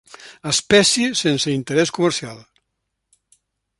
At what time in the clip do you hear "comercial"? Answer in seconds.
1.99-2.41